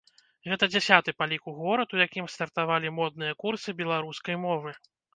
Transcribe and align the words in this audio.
Гэта 0.49 0.69
дзясяты 0.71 1.13
па 1.19 1.27
ліку 1.33 1.53
горад, 1.59 1.95
у 1.97 2.01
якім 2.07 2.31
стартавалі 2.39 2.95
модныя 2.99 3.39
курсы 3.47 3.79
беларускай 3.83 4.45
мовы. 4.51 4.79